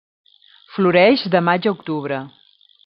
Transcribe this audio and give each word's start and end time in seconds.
Floreix 0.77 1.27
de 1.37 1.43
maig 1.51 1.69
a 1.71 1.77
octubre. 1.77 2.21